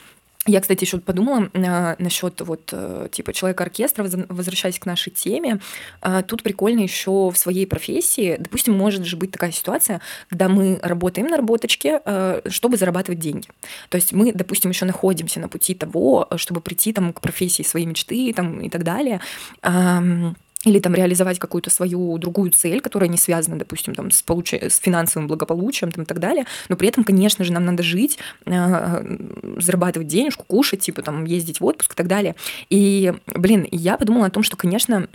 я, 0.47 0.61
кстати, 0.61 0.83
еще 0.83 0.99
подумала 0.99 1.49
э, 1.53 1.95
насчет 1.97 2.39
вот 2.41 2.69
э, 2.71 3.07
типа 3.11 3.33
человека-оркестра, 3.33 4.07
возвращаясь 4.29 4.77
к 4.77 4.85
нашей 4.85 5.11
теме. 5.11 5.59
Э, 6.01 6.21
тут 6.25 6.43
прикольно 6.43 6.81
еще 6.81 7.31
в 7.31 7.35
своей 7.35 7.65
профессии, 7.65 8.37
допустим, 8.39 8.77
может 8.77 9.05
же 9.05 9.17
быть 9.17 9.31
такая 9.31 9.51
ситуация, 9.51 10.01
когда 10.29 10.47
мы 10.47 10.79
работаем 10.83 11.27
на 11.27 11.37
работочке, 11.37 11.99
э, 12.05 12.41
чтобы 12.47 12.77
зарабатывать 12.77 13.19
деньги. 13.19 13.47
То 13.89 13.95
есть 13.95 14.13
мы, 14.13 14.31
допустим, 14.33 14.69
еще 14.69 14.85
находимся 14.85 15.39
на 15.39 15.49
пути 15.49 15.73
того, 15.73 16.27
чтобы 16.35 16.61
прийти 16.61 16.93
там 16.93 17.11
к 17.11 17.21
профессии 17.21 17.63
своей 17.63 17.87
мечты 17.87 18.31
там, 18.33 18.61
и 18.61 18.69
так 18.69 18.83
далее. 18.83 19.21
Э, 19.63 20.33
или 20.65 20.79
там 20.79 20.93
реализовать 20.93 21.39
какую-то 21.39 21.69
свою 21.69 22.17
другую 22.17 22.51
цель, 22.51 22.81
которая 22.81 23.09
не 23.09 23.17
связана, 23.17 23.57
допустим, 23.57 23.95
там, 23.95 24.11
с, 24.11 24.21
получ... 24.21 24.53
с 24.53 24.79
финансовым 24.79 25.27
благополучием 25.27 25.91
там, 25.91 26.03
и 26.03 26.07
так 26.07 26.19
далее. 26.19 26.45
Но 26.69 26.75
при 26.75 26.89
этом, 26.89 27.03
конечно 27.03 27.45
же, 27.45 27.53
нам 27.53 27.65
надо 27.65 27.83
жить, 27.83 28.17
э, 28.45 29.17
зарабатывать 29.59 30.07
денежку, 30.07 30.43
кушать, 30.45 30.81
типа 30.81 31.01
там 31.01 31.25
ездить 31.25 31.61
в 31.61 31.65
отпуск 31.65 31.93
и 31.93 31.95
так 31.95 32.07
далее. 32.07 32.35
И, 32.69 33.13
блин, 33.27 33.67
я 33.71 33.97
подумала 33.97 34.25
о 34.25 34.31
том, 34.31 34.43
что, 34.43 34.57
конечно, 34.57 35.07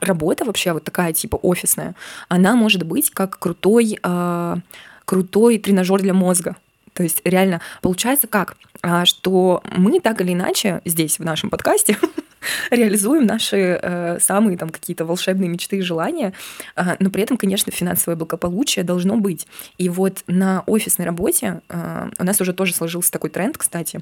работа 0.00 0.44
вообще 0.44 0.72
вот 0.72 0.84
такая 0.84 1.12
типа 1.12 1.36
офисная, 1.36 1.94
она 2.28 2.56
может 2.56 2.84
быть 2.84 3.10
как 3.10 3.38
крутой, 3.38 3.98
э, 4.02 4.56
крутой 5.04 5.58
тренажер 5.58 6.00
для 6.00 6.14
мозга. 6.14 6.56
То 6.98 7.04
есть 7.04 7.20
реально 7.24 7.60
получается 7.80 8.26
как, 8.26 8.56
а, 8.82 9.04
что 9.04 9.62
мы 9.70 10.00
так 10.00 10.20
или 10.20 10.32
иначе 10.32 10.82
здесь 10.84 11.20
в 11.20 11.24
нашем 11.24 11.48
подкасте 11.48 11.96
реализуем 12.72 13.24
наши 13.24 13.78
э, 13.80 14.18
самые 14.18 14.58
там 14.58 14.70
какие-то 14.70 15.04
волшебные 15.04 15.48
мечты 15.48 15.76
и 15.76 15.80
желания, 15.80 16.32
э, 16.74 16.96
но 16.98 17.10
при 17.10 17.22
этом, 17.22 17.36
конечно, 17.36 17.70
финансовое 17.70 18.16
благополучие 18.16 18.84
должно 18.84 19.16
быть. 19.16 19.46
И 19.76 19.88
вот 19.88 20.24
на 20.26 20.64
офисной 20.66 21.06
работе 21.06 21.60
э, 21.68 22.10
у 22.18 22.24
нас 22.24 22.40
уже 22.40 22.52
тоже 22.52 22.74
сложился 22.74 23.12
такой 23.12 23.30
тренд, 23.30 23.56
кстати, 23.56 24.00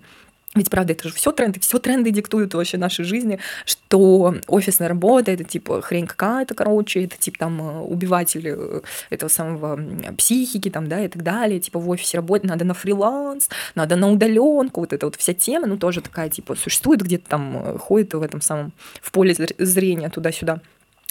ведь 0.56 0.70
правда, 0.70 0.92
это 0.92 1.08
же 1.08 1.14
все 1.14 1.32
тренды, 1.32 1.60
все 1.60 1.78
тренды 1.78 2.10
диктуют 2.10 2.54
вообще 2.54 2.78
нашей 2.78 3.04
жизни, 3.04 3.38
что 3.64 4.34
офисная 4.46 4.88
работа 4.88 5.30
это 5.30 5.44
типа 5.44 5.82
хрень 5.82 6.06
какая-то, 6.06 6.54
короче, 6.54 7.04
это 7.04 7.16
типа 7.16 7.38
там 7.38 7.60
э, 7.60 7.80
убиватель 7.80 8.48
э, 8.48 8.80
этого 9.10 9.28
самого 9.28 9.78
психики, 10.16 10.70
там, 10.70 10.88
да, 10.88 11.04
и 11.04 11.08
так 11.08 11.22
далее. 11.22 11.60
Типа 11.60 11.78
в 11.78 11.88
офисе 11.88 12.18
работать 12.18 12.48
надо 12.48 12.64
на 12.64 12.74
фриланс, 12.74 13.48
надо 13.74 13.96
на 13.96 14.10
удаленку. 14.10 14.80
Вот 14.80 14.92
эта 14.92 15.06
вот 15.06 15.16
вся 15.16 15.34
тема, 15.34 15.66
ну, 15.66 15.76
тоже 15.76 16.00
такая, 16.00 16.28
типа, 16.28 16.56
существует 16.56 17.02
где-то 17.02 17.28
там, 17.28 17.56
э, 17.56 17.78
ходит 17.78 18.14
в 18.14 18.22
этом 18.22 18.40
самом, 18.40 18.72
в 19.00 19.12
поле 19.12 19.34
зрения 19.58 20.08
туда-сюда 20.08 20.60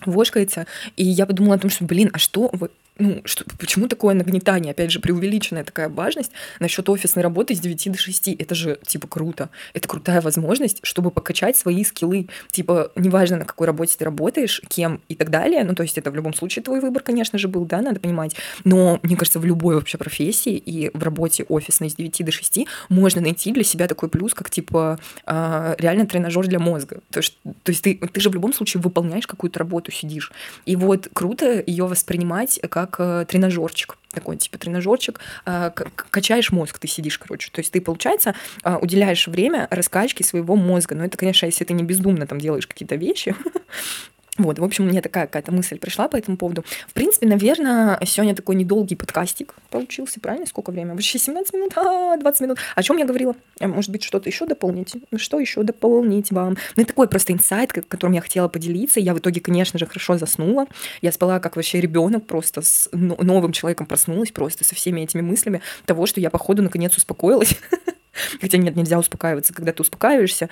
вошкается. 0.06 0.66
И 0.98 1.04
я 1.06 1.26
подумала 1.26 1.56
о 1.56 1.60
том, 1.60 1.70
что, 1.70 1.86
блин, 1.86 2.10
а 2.14 2.18
что 2.18 2.52
ну, 2.98 3.22
что, 3.26 3.44
почему 3.60 3.88
такое 3.88 4.16
нагнетание, 4.16 4.72
опять 4.72 4.92
же, 4.92 5.00
преувеличенная 5.00 5.66
такая 5.66 5.90
важность 5.90 6.32
насчет 6.60 6.88
офисной 6.88 7.24
работы 7.24 7.54
с 7.54 7.60
9 7.60 7.92
до 7.92 7.98
6? 7.98 8.28
Это 8.30 8.56
же, 8.56 8.80
типа, 8.86 9.08
круто. 9.08 9.50
Это 9.74 9.88
крутая 9.88 10.22
возможность, 10.22 10.80
чтобы 10.84 11.12
покачать 11.12 11.58
свои 11.58 11.84
скиллы. 11.84 12.30
Типа, 12.52 12.92
неважно, 12.96 13.38
на 13.38 13.46
какой 13.46 13.68
работе 13.68 13.96
ты 13.98 14.06
работаешь, 14.06 14.62
кем 14.70 15.02
и 15.10 15.16
так 15.16 15.30
далее. 15.30 15.66
Ну, 15.66 15.76
то 15.76 15.84
есть 15.84 15.98
это 15.98 16.10
в 16.10 16.16
любом 16.16 16.34
случае 16.34 16.64
твой 16.64 16.80
выбор, 16.80 17.04
конечно 17.04 17.38
же, 17.38 17.50
был, 17.50 17.66
да, 17.66 17.82
надо 17.82 18.00
понимать. 18.00 18.36
Но, 18.64 19.00
мне 19.04 19.18
кажется, 19.18 19.40
в 19.40 19.46
любой 19.46 19.76
вообще 19.76 19.98
профессии 19.98 20.56
и 20.56 20.90
в 20.94 21.04
работе 21.04 21.44
офисной 21.50 21.90
с 21.90 21.96
9 21.96 22.26
до 22.26 22.32
6 22.32 22.60
можно 22.88 23.20
найти 23.20 23.52
для 23.52 23.64
себя 23.64 23.88
такой 23.88 24.08
плюс, 24.08 24.34
как, 24.34 24.50
типа, 24.50 25.00
а, 25.26 25.76
реально 25.80 26.06
тренажер 26.06 26.48
для 26.48 26.60
мозга. 26.60 27.02
То 27.12 27.20
есть, 27.20 27.38
то 27.64 27.72
есть 27.72 27.84
ты, 27.84 27.96
ты 27.96 28.22
же 28.22 28.30
в 28.30 28.34
любом 28.34 28.54
случае 28.54 28.82
выполняешь 28.82 29.28
какую-то 29.28 29.60
работу, 29.60 29.92
сидишь. 29.92 30.32
И 30.66 30.78
вот 30.78 31.10
круто 31.12 31.62
ее 31.66 31.88
воспринимать 31.88 32.60
как 32.70 32.85
как 32.86 33.00
э, 33.00 33.26
тренажерчик 33.26 33.98
такой 34.16 34.38
типа 34.38 34.58
тренажерчик, 34.58 35.20
э, 35.46 35.72
качаешь 36.10 36.52
мозг, 36.52 36.80
ты 36.80 36.88
сидишь, 36.88 37.20
короче. 37.20 37.52
То 37.52 37.60
есть 37.60 37.72
ты, 37.72 37.82
получается, 37.82 38.34
э, 38.64 38.78
уделяешь 38.82 39.28
время 39.28 39.68
раскачке 39.70 40.24
своего 40.24 40.56
мозга. 40.56 40.96
Но 40.96 41.04
это, 41.04 41.18
конечно, 41.18 41.46
если 41.46 41.66
ты 41.66 41.74
не 41.74 41.84
бездумно 41.84 42.26
там 42.26 42.40
делаешь 42.40 42.66
какие-то 42.66 42.96
вещи, 42.96 43.36
Вот, 44.38 44.60
в 44.60 44.64
общем, 44.64 44.86
мне 44.86 45.02
такая 45.02 45.28
какая-то 45.28 45.54
мысль 45.54 45.80
пришла 45.80 46.10
по 46.10 46.18
этому 46.18 46.36
поводу. 46.36 46.66
В 46.90 46.94
принципе, 46.94 47.26
наверное, 47.26 47.98
сегодня 48.06 48.36
такой 48.36 48.56
недолгий 48.56 48.98
подкастик 48.98 49.56
получился, 49.70 50.20
правильно? 50.20 50.46
Сколько 50.46 50.72
времени? 50.72 50.92
Вообще 50.92 51.18
17 51.20 51.54
минут, 51.54 51.72
а, 51.78 52.18
20 52.18 52.42
минут. 52.42 52.58
О 52.76 52.84
чем 52.84 52.98
я 52.98 53.06
говорила? 53.06 53.36
Э, 53.62 53.68
может 53.68 53.92
быть, 53.92 54.04
что-то 54.04 54.28
еще 54.28 54.46
дополнить? 54.46 54.94
Ну, 55.10 55.18
что 55.20 55.40
еще 55.40 55.64
дополнить 55.64 56.32
вам? 56.32 56.58
Ну, 56.76 56.84
это 56.84 56.88
такой 56.88 57.08
просто 57.08 57.32
инсайт, 57.32 57.72
которым 57.72 58.14
я 58.14 58.20
хотела 58.20 58.50
поделиться. 58.50 59.00
Я 59.00 59.14
в 59.14 59.20
итоге, 59.20 59.40
конечно 59.40 59.80
же, 59.80 59.86
хорошо 59.86 60.18
заснула. 60.18 60.68
Я 61.02 61.14
спала 61.14 61.40
как 61.40 61.56
вообще 61.56 61.80
ребенок, 61.80 62.26
просто 62.26 62.62
с 62.62 62.90
новым 62.92 63.54
человеком 63.54 63.86
проснулась, 63.86 64.32
просто 64.32 64.66
со 64.66 64.76
всеми 64.76 65.00
этими 65.00 65.22
мыслями 65.22 65.62
того, 65.86 66.08
что 66.08 66.20
я, 66.20 66.30
походу, 66.30 66.62
наконец 66.62 66.98
успокоилась. 66.98 67.58
Хотя 68.42 68.58
нет, 68.58 68.76
нельзя 68.76 69.00
успокаиваться. 69.00 69.54
Когда 69.54 69.72
ты 69.72 69.82
успокаиваешься, 69.82 70.50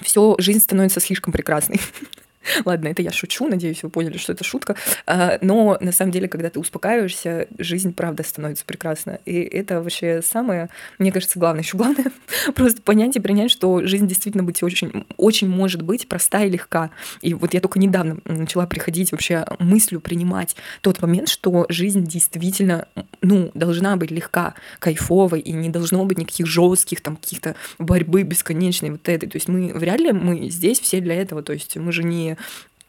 все, 0.00 0.36
жизнь 0.38 0.60
становится 0.60 1.00
слишком 1.00 1.32
прекрасной. 1.32 1.80
Ладно, 2.64 2.88
это 2.88 3.02
я 3.02 3.10
шучу, 3.10 3.46
надеюсь, 3.48 3.82
вы 3.82 3.90
поняли, 3.90 4.16
что 4.16 4.32
это 4.32 4.44
шутка. 4.44 4.76
А, 5.06 5.38
но 5.40 5.76
на 5.80 5.92
самом 5.92 6.12
деле, 6.12 6.28
когда 6.28 6.50
ты 6.50 6.60
успокаиваешься, 6.60 7.48
жизнь 7.58 7.92
правда 7.92 8.22
становится 8.22 8.64
прекрасна. 8.64 9.20
И 9.24 9.40
это 9.40 9.80
вообще 9.82 10.22
самое, 10.22 10.68
мне 10.98 11.12
кажется, 11.12 11.38
главное. 11.38 11.62
Еще 11.62 11.76
главное 11.76 12.06
просто 12.54 12.82
понять 12.82 13.16
и 13.16 13.20
принять, 13.20 13.50
что 13.50 13.86
жизнь 13.86 14.06
действительно 14.06 14.44
быть 14.44 14.62
очень, 14.62 15.06
очень 15.16 15.48
может 15.48 15.82
быть 15.82 16.08
проста 16.08 16.44
и 16.44 16.50
легка. 16.50 16.90
И 17.20 17.34
вот 17.34 17.54
я 17.54 17.60
только 17.60 17.78
недавно 17.78 18.18
начала 18.24 18.66
приходить 18.66 19.12
вообще 19.12 19.44
мыслью 19.58 20.00
принимать 20.00 20.56
тот 20.80 21.00
момент, 21.02 21.28
что 21.28 21.66
жизнь 21.68 22.04
действительно, 22.04 22.86
ну, 23.20 23.50
должна 23.54 23.96
быть 23.96 24.10
легка, 24.10 24.54
кайфовой, 24.78 25.40
и 25.40 25.52
не 25.52 25.68
должно 25.68 26.04
быть 26.04 26.18
никаких 26.18 26.46
жестких 26.46 27.00
там 27.00 27.16
каких-то 27.16 27.56
борьбы 27.78 28.22
бесконечной 28.22 28.90
вот 28.90 29.08
этой. 29.08 29.28
То 29.28 29.36
есть 29.36 29.48
мы 29.48 29.72
вряд 29.74 30.00
ли 30.00 30.12
мы 30.12 30.48
здесь 30.50 30.80
все 30.80 31.00
для 31.00 31.14
этого. 31.14 31.42
То 31.42 31.52
есть 31.52 31.76
мы 31.76 31.92
же 31.92 32.04
не 32.04 32.27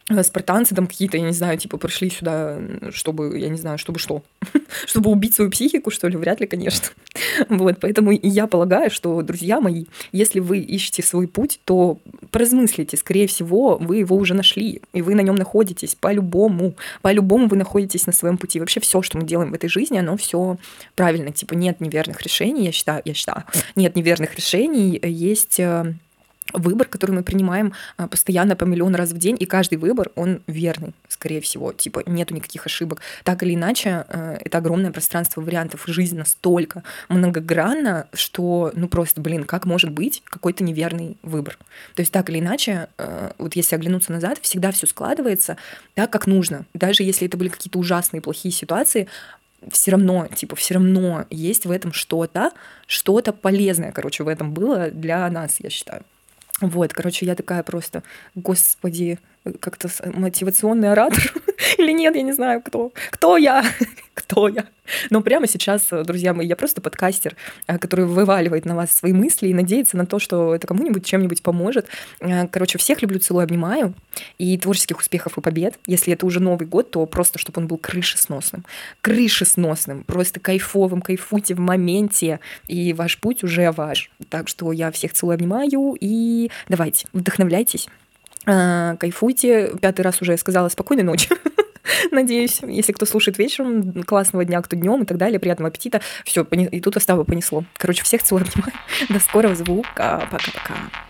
Э, 0.09 0.23
спартанцы 0.23 0.75
там 0.75 0.87
какие-то, 0.87 1.17
я 1.17 1.23
не 1.23 1.33
знаю, 1.33 1.57
типа 1.57 1.77
пришли 1.77 2.09
сюда, 2.09 2.57
чтобы, 2.91 3.37
я 3.37 3.49
не 3.49 3.57
знаю, 3.57 3.77
чтобы 3.77 3.99
что? 3.99 4.23
чтобы 4.85 5.11
убить 5.11 5.35
свою 5.35 5.51
психику, 5.51 5.91
что 5.91 6.07
ли? 6.07 6.17
Вряд 6.17 6.39
ли, 6.39 6.47
конечно. 6.47 6.89
вот, 7.49 7.77
поэтому 7.79 8.11
я 8.11 8.47
полагаю, 8.47 8.89
что, 8.89 9.21
друзья 9.21 9.61
мои, 9.61 9.85
если 10.11 10.39
вы 10.39 10.59
ищете 10.59 11.03
свой 11.03 11.27
путь, 11.27 11.59
то 11.63 11.99
поразмыслите, 12.31 12.97
скорее 12.97 13.27
всего, 13.27 13.77
вы 13.77 13.97
его 13.97 14.15
уже 14.15 14.33
нашли, 14.33 14.81
и 14.93 15.01
вы 15.01 15.15
на 15.15 15.21
нем 15.21 15.35
находитесь 15.35 15.95
по-любому. 15.95 16.73
По-любому 17.01 17.47
вы 17.47 17.57
находитесь 17.57 18.07
на 18.07 18.13
своем 18.13 18.37
пути. 18.37 18.59
Вообще 18.59 18.79
все, 18.79 19.01
что 19.01 19.17
мы 19.17 19.25
делаем 19.25 19.51
в 19.51 19.53
этой 19.53 19.69
жизни, 19.69 19.97
оно 19.97 20.17
все 20.17 20.57
правильно. 20.95 21.31
Типа 21.31 21.53
нет 21.53 21.81
неверных 21.81 22.21
решений, 22.21 22.65
я 22.65 22.71
считаю, 22.71 23.01
я 23.05 23.13
считаю, 23.13 23.43
нет 23.75 23.95
неверных 23.95 24.35
решений, 24.35 24.99
есть 25.03 25.59
э, 25.59 25.93
выбор, 26.53 26.87
который 26.87 27.11
мы 27.11 27.23
принимаем 27.23 27.73
а, 27.97 28.07
постоянно 28.07 28.55
по 28.55 28.65
миллион 28.65 28.95
раз 28.95 29.11
в 29.11 29.17
день, 29.17 29.37
и 29.39 29.45
каждый 29.45 29.77
выбор, 29.77 30.11
он 30.15 30.41
верный, 30.47 30.93
скорее 31.07 31.41
всего, 31.41 31.73
типа 31.73 32.03
нету 32.05 32.33
никаких 32.33 32.65
ошибок. 32.65 33.01
Так 33.23 33.43
или 33.43 33.55
иначе, 33.55 34.05
э, 34.07 34.37
это 34.43 34.57
огромное 34.57 34.91
пространство 34.91 35.41
вариантов, 35.41 35.83
жизнь 35.87 36.17
настолько 36.17 36.83
многогранна, 37.09 38.07
что, 38.13 38.71
ну 38.75 38.87
просто, 38.87 39.21
блин, 39.21 39.43
как 39.43 39.65
может 39.65 39.91
быть 39.91 40.21
какой-то 40.25 40.63
неверный 40.63 41.17
выбор? 41.23 41.57
То 41.95 42.01
есть 42.01 42.11
так 42.11 42.29
или 42.29 42.39
иначе, 42.39 42.87
э, 42.97 43.31
вот 43.37 43.55
если 43.55 43.75
оглянуться 43.75 44.11
назад, 44.11 44.39
всегда 44.41 44.71
все 44.71 44.87
складывается 44.87 45.57
так, 45.93 46.09
как 46.09 46.27
нужно. 46.27 46.65
Даже 46.73 47.03
если 47.03 47.27
это 47.27 47.37
были 47.37 47.49
какие-то 47.49 47.79
ужасные, 47.79 48.21
плохие 48.21 48.51
ситуации, 48.51 49.07
все 49.71 49.91
равно, 49.91 50.27
типа, 50.27 50.55
все 50.55 50.75
равно 50.75 51.25
есть 51.29 51.65
в 51.65 51.71
этом 51.71 51.91
что-то, 51.93 52.51
что-то 52.87 53.33
полезное, 53.33 53.91
короче, 53.91 54.23
в 54.23 54.27
этом 54.27 54.53
было 54.53 54.89
для 54.89 55.29
нас, 55.29 55.57
я 55.59 55.69
считаю. 55.69 56.03
Вот, 56.61 56.93
короче, 56.93 57.25
я 57.25 57.35
такая 57.35 57.63
просто, 57.63 58.03
господи, 58.35 59.19
как-то 59.59 59.89
мотивационный 60.13 60.91
оратор 60.91 61.33
или 61.77 61.91
нет, 61.91 62.15
я 62.15 62.21
не 62.21 62.33
знаю, 62.33 62.61
кто. 62.61 62.91
Кто 63.11 63.37
я? 63.37 63.63
кто 64.13 64.47
я? 64.47 64.65
Но 65.09 65.21
прямо 65.21 65.47
сейчас, 65.47 65.87
друзья 65.89 66.33
мои, 66.33 66.47
я 66.47 66.55
просто 66.55 66.81
подкастер, 66.81 67.35
э, 67.67 67.77
который 67.77 68.05
вываливает 68.05 68.65
на 68.65 68.75
вас 68.75 68.91
свои 68.91 69.13
мысли 69.13 69.47
и 69.47 69.53
надеется 69.53 69.97
на 69.97 70.05
то, 70.05 70.19
что 70.19 70.55
это 70.55 70.67
кому-нибудь 70.67 71.05
чем-нибудь 71.05 71.41
поможет. 71.41 71.87
Э, 72.19 72.47
короче, 72.47 72.77
всех 72.77 73.01
люблю, 73.01 73.19
целую, 73.19 73.43
обнимаю. 73.43 73.93
И 74.37 74.57
творческих 74.57 74.99
успехов 74.99 75.37
и 75.37 75.41
побед. 75.41 75.79
Если 75.85 76.13
это 76.13 76.25
уже 76.25 76.39
Новый 76.39 76.67
год, 76.67 76.91
то 76.91 77.05
просто, 77.05 77.39
чтобы 77.39 77.61
он 77.61 77.67
был 77.67 77.77
крышесносным. 77.77 78.65
Крышесносным, 79.01 80.03
просто 80.03 80.39
кайфовым, 80.39 81.01
кайфуйте 81.01 81.55
в 81.55 81.59
моменте. 81.59 82.39
И 82.67 82.93
ваш 82.93 83.19
путь 83.19 83.43
уже 83.43 83.71
ваш. 83.71 84.11
Так 84.29 84.47
что 84.47 84.71
я 84.71 84.91
всех 84.91 85.13
целую, 85.13 85.35
обнимаю. 85.35 85.95
И 85.99 86.51
давайте, 86.67 87.07
вдохновляйтесь. 87.13 87.87
А, 88.51 88.95
кайфуйте. 88.95 89.73
Пятый 89.79 90.01
раз 90.01 90.21
уже 90.21 90.35
сказала 90.37 90.69
спокойной 90.69 91.03
ночи. 91.03 91.29
Надеюсь, 92.11 92.61
если 92.63 92.93
кто 92.93 93.05
слушает 93.05 93.37
вечером, 93.37 94.03
классного 94.03 94.43
дня, 94.43 94.59
кто 94.61 94.75
днем 94.75 95.03
и 95.03 95.05
так 95.05 95.17
далее, 95.17 95.39
приятного 95.39 95.69
аппетита. 95.69 96.01
Все, 96.25 96.43
и 96.43 96.81
тут 96.81 96.97
Остава 96.97 97.23
понесло. 97.23 97.63
Короче, 97.77 98.03
всех 98.03 98.23
целую, 98.23 98.45
обнимаю. 98.47 98.73
До 99.09 99.19
скорого 99.19 99.53
звука. 99.53 100.27
Пока-пока. 100.31 101.08